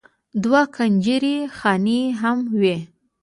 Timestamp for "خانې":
1.57-2.01